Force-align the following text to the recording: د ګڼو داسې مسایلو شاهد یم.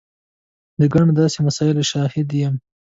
د 0.79 0.81
ګڼو 0.93 1.11
داسې 1.19 1.39
مسایلو 1.47 1.89
شاهد 1.91 2.27
یم. 2.41 2.55